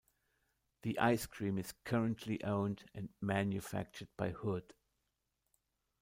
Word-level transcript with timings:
The 0.81 0.97
ice 0.97 1.27
cream 1.27 1.59
is 1.59 1.75
currently 1.83 2.43
owned 2.43 2.85
and 2.95 3.09
manufactured 3.21 4.07
by 4.17 4.31
Hood. 4.31 4.73